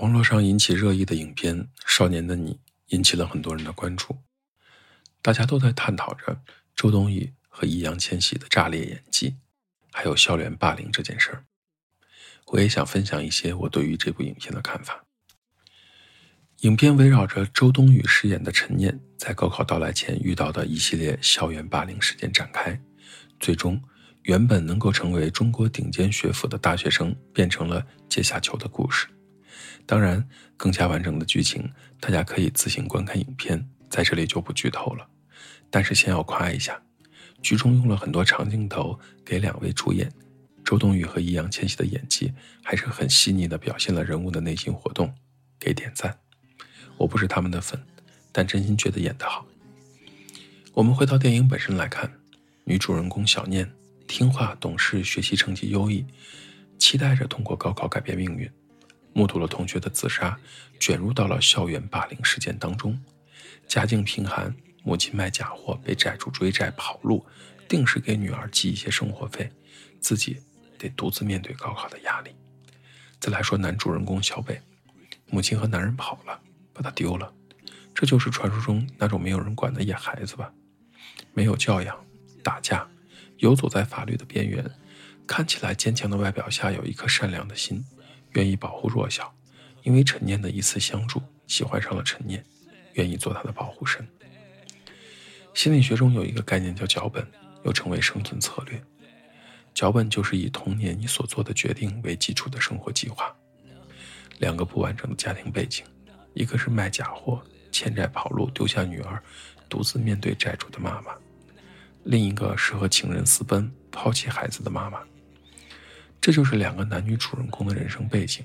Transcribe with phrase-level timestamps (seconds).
[0.00, 1.54] 网络上引起热议的影片
[1.86, 2.54] 《少年的你》
[2.86, 4.16] 引起了很多人的关注，
[5.20, 6.40] 大家都在探讨着
[6.74, 9.36] 周冬雨和易烊千玺的炸裂演技，
[9.92, 11.44] 还有校园霸凌这件事儿。
[12.46, 15.04] 我也想分享一些我对于这部影片的看法。
[16.60, 22.80] 影片围绕着周冬雨饰演的陈念在高考到来前遇到的一系列校园霸凌事件展开，
[23.38, 23.78] 最终
[24.22, 29.06] 原本能够成为中国顶尖学府的大学生变成了阶下囚的故事。
[29.86, 35.08] 当然，更加完整的剧情，大家可以自行观看影片，在这里就不剧透了。
[35.70, 36.82] 但是先要夸一下，
[37.42, 40.12] 剧中用了很多长镜头给两位主演
[40.64, 45.14] 周冬雨和易烊千玺的演技，还是很细腻的表现了人物的内心活动，
[45.58, 46.18] 给点赞。
[46.96, 47.80] 我不是他们的粉，
[48.30, 49.46] 但真心觉得演得好。
[50.74, 52.12] 我们回到电影本身来看，
[52.64, 53.72] 女主人公小念
[54.06, 56.04] 听话懂事，学习成绩优异，
[56.78, 58.50] 期待着通过高考改变命运。
[59.12, 60.38] 目睹了同学的自杀，
[60.78, 62.98] 卷入到了校园霸凌事件当中。
[63.66, 67.24] 家境贫寒，母亲卖假货被债主追债跑路，
[67.68, 69.50] 定时给女儿寄一些生活费，
[70.00, 70.40] 自己
[70.78, 72.30] 得独自面对高考的压力。
[73.20, 74.60] 再来说男主人公小北，
[75.26, 76.40] 母亲和男人跑了，
[76.72, 77.32] 把他丢了，
[77.94, 80.52] 这就是传说中那种没有人管的野孩子吧？
[81.34, 81.96] 没有教养，
[82.42, 82.88] 打架，
[83.36, 84.64] 游走在法律的边缘，
[85.26, 87.84] 看起来坚强的外表下有一颗善良的心。
[88.32, 89.32] 愿意保护弱小，
[89.82, 92.44] 因为陈念的一次相助，喜欢上了陈念，
[92.94, 94.06] 愿意做他的保护神。
[95.54, 97.26] 心理学中有一个概念叫脚本，
[97.64, 98.80] 又称为生存策略。
[99.74, 103.34] 脚本就是以童年你所做的决定为基础的生活计划。
[104.38, 105.84] 两个不完整的家庭背景，
[106.34, 109.22] 一个是卖假货、欠债跑路丢下女儿，
[109.68, 111.12] 独自面对债主的妈妈；
[112.04, 115.00] 另一个是和情人私奔、抛弃孩子的妈妈。
[116.20, 118.44] 这就是两个男女主人公的人生背景，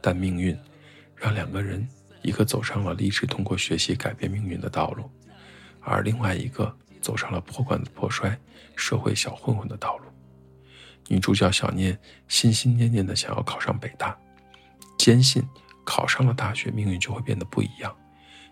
[0.00, 0.56] 但命运
[1.16, 1.86] 让两个人，
[2.22, 5.10] 一个走上了立志通过学习改变命运的道路，
[5.80, 8.38] 而另外一个走上了破罐子破摔、
[8.76, 10.04] 社会小混混的道路。
[11.08, 11.98] 女主角小念
[12.28, 14.16] 心心念念的想要考上北大，
[14.98, 15.42] 坚信
[15.84, 17.94] 考上了大学命运就会变得不一样。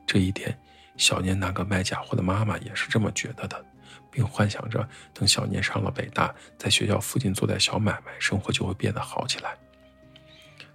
[0.06, 0.56] 这一点，
[0.96, 3.64] 小念那个卖假货的妈妈也是这么觉得的。
[4.10, 9.56] 并幻想着，等小念上了北大，在学校附近做点小买卖，生活就会变得好起来。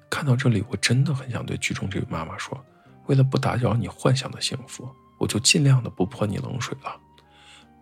[0.09, 2.59] 看到这里，我真的很想对剧中这位妈妈说：
[3.05, 6.99] 为了不打扰你幻想的幸福，我就尽量的不泼你冷水了。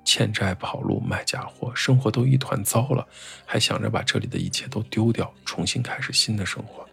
[0.03, 3.05] 欠债、跑路、卖假货，生活都一团糟了，
[3.45, 6.87] 还想着把这里的一切都丢掉，重新开始新的生活。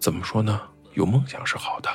[0.00, 0.60] 怎么说呢？
[0.94, 1.90] 有梦想是好的，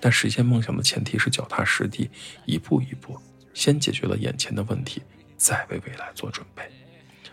[0.00, 2.10] 但实现梦想的前提是脚踏实地，
[2.44, 3.18] 一步一步。
[3.54, 5.00] 先解决了眼前的问题，
[5.36, 6.62] 再为未来做准备，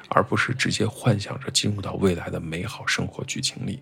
[0.10, 3.82] 而不是直接幻想着进入到未来的美好生活剧情里。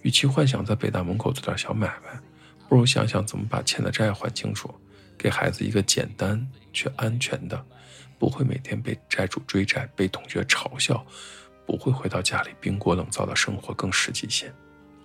[0.00, 2.18] 与其幻想在北大门口做点小买卖，
[2.68, 4.74] 不如想想怎么把欠的债还清楚，
[5.16, 7.64] 给孩子一个简单却安全的，
[8.18, 11.06] 不会每天被债主追债、被同学嘲笑，
[11.66, 14.52] 不会回到家里冰锅冷灶的生活更实际些。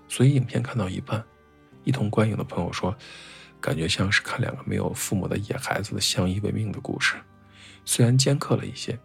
[0.07, 1.24] 所以，影片看到一半，
[1.84, 2.97] 一同观影的朋友说。
[3.59, 7.16] 感觉像是看两个没有父母的野孩子的相依为命的故事，
[7.85, 8.97] 虽然尖刻了一些，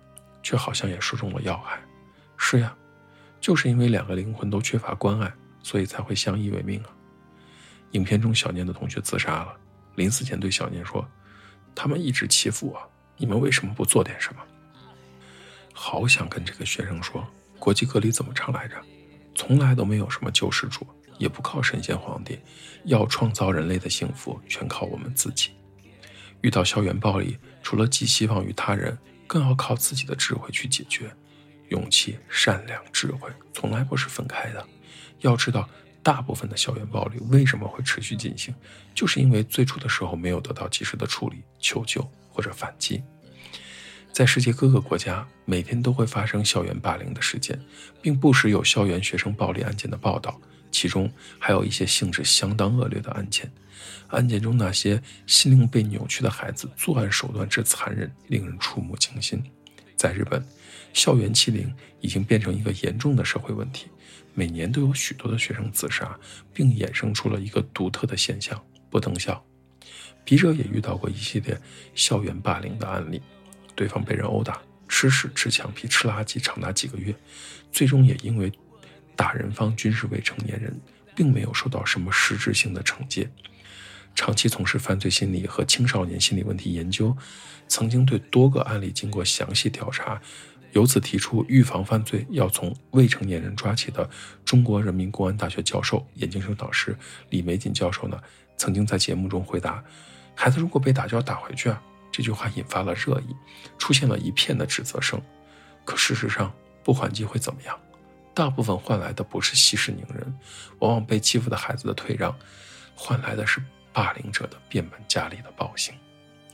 [0.42, 1.80] 却好像也说中了要害。
[2.36, 2.76] 是呀，
[3.40, 5.32] 就是因为两个灵魂都缺乏关爱，
[5.62, 6.90] 所以才会相依为命啊。
[7.92, 9.54] 影片中小念的同学自杀了，
[9.96, 11.06] 临死前对小念说
[11.74, 14.40] ：“他们一直欺负我，你们为什么不做点什么？”
[15.72, 17.26] 好想跟这个学生说，
[17.58, 18.76] 国际歌里怎么唱来着？
[19.34, 20.86] 从来都没有什么救世主。
[21.22, 22.36] 也不靠神仙皇帝，
[22.84, 25.50] 要创造人类的幸福，全靠我们自己。
[26.40, 31.14] 遇到校园暴力，除了寄希望于他人，更要靠自己的智慧去解决。
[31.68, 34.66] 勇气、善良、智慧从来不是分开的。
[35.20, 35.68] 要知道，
[36.02, 38.52] 大部分的校园暴力为什么会持续进行，
[38.92, 43.00] 就是因为最初的时候没有得到及时的处理、求救或者反击。
[44.12, 47.58] 在世界各个国家，每天都会发生校园霸凌的事件，
[48.02, 50.38] 并不时有校园学生暴力案件的报道。
[50.72, 53.48] 其中还有一些性质相当恶劣的案件，
[54.08, 59.40] 案件中那些心灵被扭曲的孩子，作案手段之残忍，令人触目惊心。
[59.94, 60.44] 在日本，
[60.94, 63.86] 校园欺凌已经变成一个严重的社会问题，
[64.34, 66.18] 每年都有许多的学生自杀，
[66.52, 68.60] 并衍生出了一个独特的现象——
[68.90, 69.44] 不登校。
[70.24, 71.56] 笔者也遇到过一系列
[71.94, 73.20] 校园霸凌的案例，
[73.74, 77.14] 对方被人殴打、吃屎、吃墙皮、吃垃圾长达几个月，
[77.70, 78.50] 最终也因为。
[79.16, 80.80] 打人方均是未成年人，
[81.14, 83.28] 并没有受到什么实质性的惩戒。
[84.14, 87.16] 长期从事犯罪心理和青少年心理问题研究，
[87.68, 90.20] 曾经对多个案例经过详细调查，
[90.72, 94.08] 由此提出预防犯罪要从未成年人抓起的
[94.44, 96.96] 中国人民公安大学教授、研究生导师
[97.30, 98.20] 李玫瑾教授呢，
[98.56, 99.82] 曾经在节目中回答
[100.36, 101.82] ：“孩子如果被打就要打回去啊。”
[102.12, 103.34] 这句话引发了热议，
[103.78, 105.18] 出现了一片的指责声。
[105.82, 106.52] 可事实上，
[106.84, 107.74] 不还击会怎么样？
[108.34, 110.38] 大部分换来的不是息事宁人，
[110.78, 112.34] 往往被欺负的孩子的退让，
[112.94, 113.62] 换来的是
[113.92, 115.94] 霸凌者的变本加厉的暴行。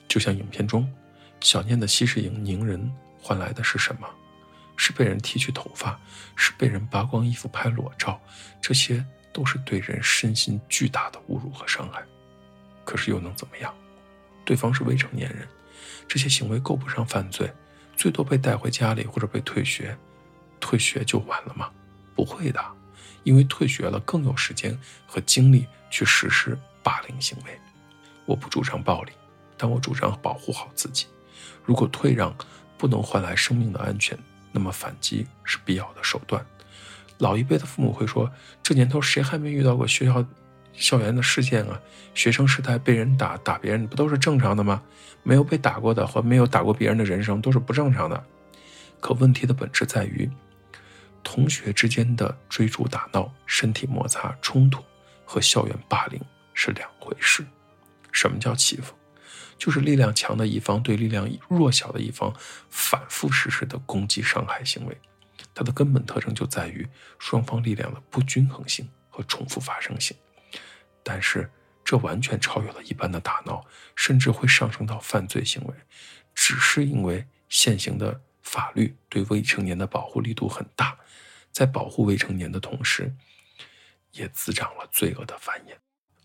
[0.08, 0.92] 就像影片中，
[1.40, 2.90] 小念的息事宁人
[3.20, 4.08] 换来的是什么？
[4.76, 6.00] 是被人剃去头发，
[6.36, 8.20] 是被人扒光衣服拍裸照，
[8.60, 12.02] 这些都是对人身心巨大的侮辱和伤害。
[12.84, 13.74] 可是又能怎么样？
[14.44, 15.46] 对方是未成年人，
[16.06, 17.52] 这些行为够不上犯罪，
[17.96, 19.96] 最多被带回家里或者被退学。
[20.60, 21.70] 退学就完了吗？
[22.14, 22.60] 不会的，
[23.22, 27.58] 因为退学了更有时间和精力去实施霸凌行为。
[28.24, 29.12] 我不主张暴力，
[29.56, 31.06] 但我主张保护好自己。
[31.64, 32.34] 如果退让
[32.76, 34.18] 不能换来生命的安全，
[34.52, 36.44] 那么反击是必要的手段。
[37.18, 38.30] 老一辈的父母会说
[38.62, 40.24] ：“这年头谁还没遇到过学校、
[40.72, 41.80] 校园的事件啊？
[42.14, 44.82] 学生时代被人打、打别人不都是正常的吗？
[45.22, 48.24] 没有被打过的和没有打过别人的人生都是不正常的。”
[49.00, 50.30] 可问题的本质在于。
[51.30, 54.82] 同学之间的追逐打闹、身体摩擦、冲突
[55.26, 56.18] 和校园霸凌
[56.54, 57.44] 是两回事。
[58.10, 58.94] 什么叫欺负？
[59.58, 62.34] 就是力量强的一方对力量弱小的一方
[62.70, 64.98] 反复实施的攻击、伤害行为。
[65.54, 66.88] 它的根本特征就在于
[67.18, 70.16] 双方力量的不均衡性和重复发生性。
[71.02, 71.50] 但是，
[71.84, 73.62] 这完全超越了一般的打闹，
[73.94, 75.74] 甚至会上升到犯罪行为，
[76.34, 80.98] 只是因为现行的法律对未成年的保护力度很大。
[81.52, 83.14] 在保护未成年的同时，
[84.12, 85.76] 也滋长了罪恶的繁衍。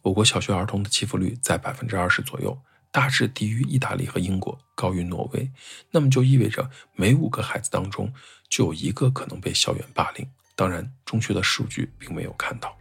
[0.02, 2.58] 我国小学儿童的欺负率在百分之二十左右，
[2.92, 5.52] 大致低于意大利和英国，高于挪威。
[5.92, 8.14] 那么就意味着每五个孩子当中
[8.48, 10.30] 就有一个可能被校园霸凌。
[10.56, 12.78] 当然，中学的数据并没有看到。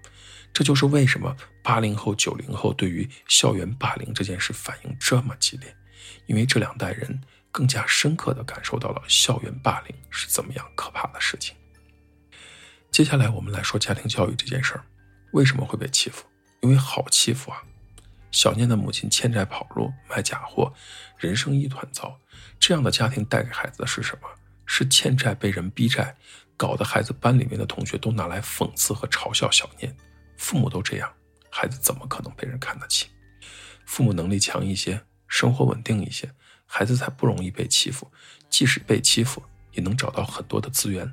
[0.53, 5.75] 这就是为什么八零后、九零后对于校园霸凌这件事反应这么激烈，
[6.27, 7.23] 因为这两代人
[7.53, 11.55] 更加深刻地感受到了校园霸凌是怎么样可怕的事情。
[12.91, 14.85] 接下来我们来说家庭教育这件事儿，
[15.33, 16.25] 为什么会被欺负？
[16.61, 17.63] 因为好欺负啊！
[18.31, 20.73] 小念的母亲欠债跑路卖假货，
[21.19, 22.19] 人生一团糟。
[22.59, 24.29] 这样的家庭带给孩子的是什么？
[24.65, 26.17] 是欠债被人逼债，
[26.57, 29.95] 搞得孩子班里面的同学都拿来讽刺和嘲笑小念。
[30.39, 31.13] 父母都这样，
[31.51, 33.09] 孩子怎么可能被人看得起？
[33.85, 36.33] 父母能力强一些，生活稳定一些，
[36.75, 38.11] 孩子才不容易被欺负。
[38.49, 39.43] 即使被欺负，
[39.73, 41.07] 也能找到很多的资源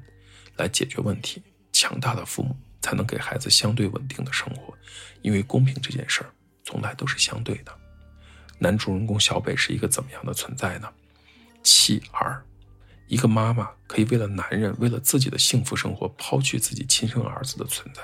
[0.55, 1.43] 来解决问题。
[1.73, 4.73] 强大的父母才能给孩子相对稳定的生活，
[5.21, 6.31] 因为公平这件事儿
[6.63, 7.77] 从来都是相对的。
[8.57, 10.89] 男主人公小北是一个怎么样的存在呢？
[11.61, 12.41] 弃儿，
[13.07, 18.01] 一个妈妈可以为了男人，为了自己的幸福生活，抛弃自己亲生儿子的存在。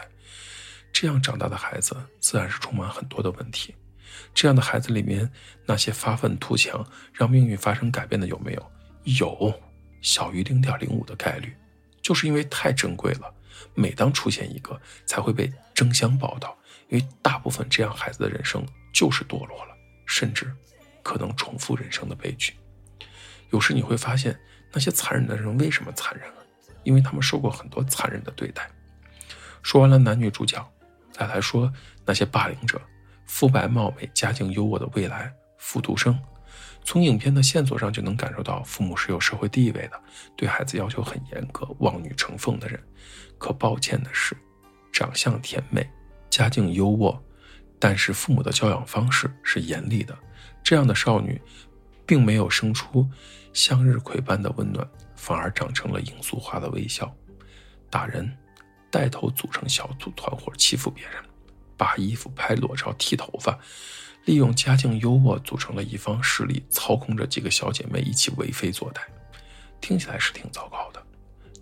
[0.92, 3.74] 这样长大的孩子自然是充满很多的问题。
[4.34, 5.32] 这样的孩子里面，
[5.66, 8.72] 那些发愤图强，让命运发生改变的有没有？
[9.04, 9.54] 有，
[10.02, 11.56] 小于零点零五的概率，
[12.02, 13.34] 就是因为太珍贵了。
[13.74, 16.58] 每当出现一个，才会被争相报道，
[16.90, 19.76] 因为大部分这样孩子的人生就是堕落了，
[20.06, 20.52] 甚至
[21.04, 22.54] 可能重复人生的悲剧。
[23.52, 24.38] 有时你会发现，
[24.74, 26.36] 那些残忍的人为什么残忍啊？
[26.84, 28.70] 因为他们受过很多残忍的对待。
[29.62, 30.64] 说完了男女主角，
[31.12, 31.72] 再来说
[32.06, 32.82] 那些霸凌者：
[33.26, 36.18] 肤白貌美、家境优渥的未来复读生。
[36.84, 40.00] 从影片的线索上就能感受到，父母是有社会地位的，
[40.36, 42.80] 对孩子要求很严格、望女成凤的人。
[43.38, 44.38] 可抱歉的是，
[44.94, 45.90] 长相甜美、
[46.30, 47.20] 家境优渥，
[47.80, 50.16] 但是父母的教养方式是严厉的。
[50.64, 51.42] 这样的少女，
[52.06, 53.08] 并没有生出
[53.52, 57.12] 向日葵般的温暖，反而长成了罂粟花的微笑。
[57.90, 58.32] 打人，
[58.92, 61.16] 带头组成小组团伙欺负别人，
[61.78, 63.58] 扒衣服、拍裸照、剃头发。
[64.26, 69.02] 利用家境优渥组成了一方势力，操控着几个小姐妹一起为非作歹，
[69.80, 71.06] 听起来是挺糟糕的。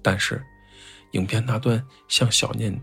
[0.02, 0.42] 但是，
[1.12, 2.82] 影片那段向小念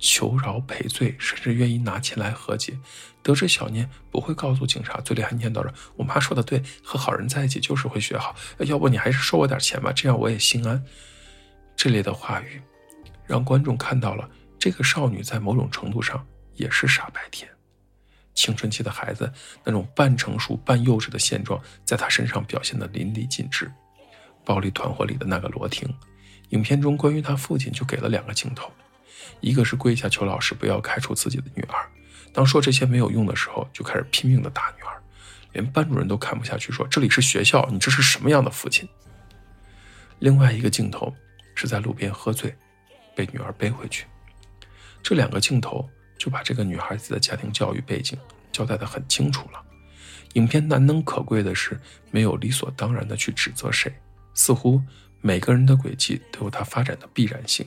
[0.00, 2.76] 求饶赔罪，甚至愿意拿钱来和解，
[3.22, 10.82] 得知小念不会告诉警察，嘴里还念叨着“我妈说的对，和好人在一起就是会学好，要不你还是收我点钱吧，这样我也心安。”
[11.76, 12.60] 这类的话语，
[13.26, 17.50] 让观众看到了这个少女在某种程度上也是傻白甜。
[18.34, 19.30] 青春期的孩子
[19.64, 23.70] 那种半成熟半幼稚的现状，在他身上表现得淋漓尽致。
[24.44, 25.86] 暴力团伙里的那个罗婷，
[26.48, 28.72] 影片中关于他父亲就给了两个镜头，
[29.40, 31.86] 一个是跪下求老师不要开除自己的女儿，
[32.32, 35.02] 当说这些没有用的时候，就开始拼命的打女儿，
[35.52, 38.88] 连班主任都看不下去，说这里是学校，你这是什么样的父亲？
[40.18, 41.14] 另外一个镜头
[41.54, 42.56] 是在路边喝醉，
[43.14, 44.06] 被女儿背回去。
[45.02, 45.88] 这两个镜头
[46.20, 48.18] 就把这个女孩子的家庭教育背景
[48.52, 49.64] 交代得很清楚了。
[50.34, 53.90] 影片难能可贵的是，没有理所当然的去指责谁，
[54.34, 54.82] 似乎
[55.22, 57.66] 每个人的轨迹都有它发展的必然性，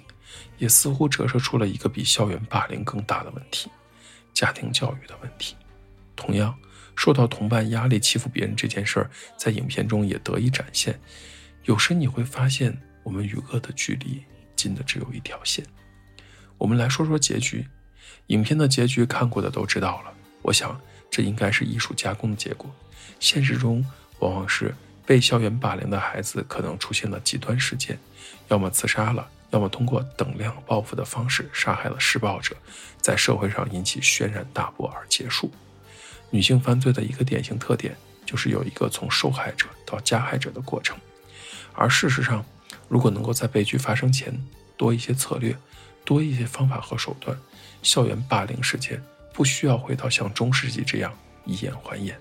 [0.60, 3.72] 也似乎折射出了一个比校园霸凌更大的问题——
[4.36, 5.56] 家庭教育的问题。
[6.16, 6.56] 同样，
[6.96, 11.00] 受到同伴压力欺负别人这件事儿，在影片中也得以展现。
[11.64, 14.24] 有时你会发现，我们与恶的距离
[14.56, 15.66] 近的只有一条线。
[16.60, 17.68] 我们来说说结局。
[18.28, 20.80] 影片的结局看过的都知道了，我想。
[21.16, 22.68] 这应该是艺术加工的结果。
[23.20, 23.86] 现实中，
[24.18, 24.74] 往往是
[25.06, 28.00] 被校园霸凌的孩子可能出现了极端事件，
[28.48, 32.56] 要么自杀了，要么通过等量报复的方式杀害了施暴者，
[33.00, 35.52] 在社会上引起轩然大波而结束。
[36.32, 40.98] 女性犯罪的一个典型特点就是有一个从受害者到加害者的过程。
[41.76, 42.44] 而事实上，
[42.88, 44.36] 如果能够在悲剧发生前
[44.76, 45.56] 多一些策略，
[46.04, 47.38] 多一些方法和手段，
[47.84, 49.00] 校园霸凌事件。
[49.36, 51.12] 不需要回到像中世纪这样
[51.44, 52.16] 以眼还眼，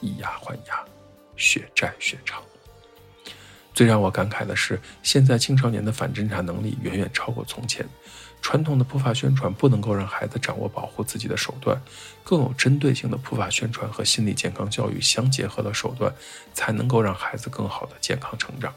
[0.00, 0.84] 以牙还牙，
[1.36, 2.42] 血债血偿。
[3.72, 7.88] 最让我感慨的是，现在青少年的反侦查能力远远超过从前。
[8.42, 11.80] 传统的普法宣传不能够让孩子掌握保护自己的手段，
[12.24, 16.12] 更有针对性的普法宣传和心理健康教育相结合的手段，
[16.52, 18.74] 才能够让孩子更好的健康成长，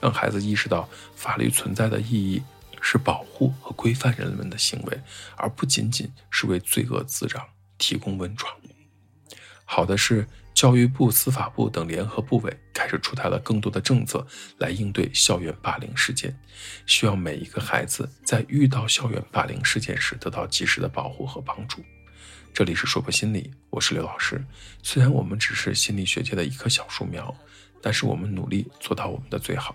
[0.00, 2.40] 让孩子意识到法律存在的意义。
[2.92, 5.00] 是保护和规范人们的行为，
[5.34, 7.42] 而不仅仅是为罪恶滋长
[7.78, 8.54] 提供温床。
[9.64, 14.26] 好的是，教育部、司法部等联合部委开始出台了更多的政策
[14.58, 16.38] 来应对校园霸凌事件，
[16.84, 21.82] 需要每一个孩子在遇到校园霸凌事件时得到及时的保护和帮助。
[22.52, 24.44] 这里是说破心理，我是刘老师。
[24.82, 27.34] 虽然我们只是心理学界的一棵小树苗，
[27.80, 29.74] 但是我们努力做到我们的最好。